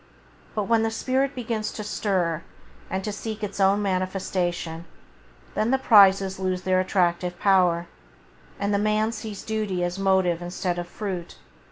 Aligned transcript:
But 0.55 0.63
when 0.63 0.81
the 0.81 0.89
spirit 0.89 1.35
begins 1.35 1.71
to 1.73 1.83
stir 1.83 2.41
and 2.89 3.03
to 3.03 3.11
seek 3.11 3.43
its 3.43 3.59
own 3.59 3.83
manifestation, 3.83 4.85
then 5.53 5.69
the 5.69 5.77
prizes 5.77 6.39
lose 6.39 6.63
their 6.63 6.79
attractive 6.79 7.37
power, 7.39 7.85
and 8.59 8.73
the 8.73 8.79
man 8.79 9.11
sees 9.11 9.43
duty 9.43 9.83
as 9.83 9.99
motive 9.99 10.41
instead 10.41 10.79
of 10.79 10.87
fruit. 10.87 11.35